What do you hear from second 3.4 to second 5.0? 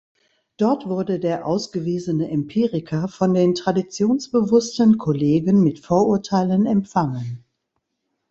traditionsbewussten